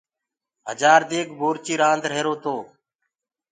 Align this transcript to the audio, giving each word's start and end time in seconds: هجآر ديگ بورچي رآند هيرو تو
هجآر 0.67 1.01
ديگ 1.09 1.27
بورچي 1.39 1.73
رآند 1.81 2.03
هيرو 2.15 2.33
تو 2.43 2.55